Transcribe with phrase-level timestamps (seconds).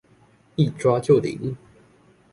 [0.55, 1.55] 一抓就靈！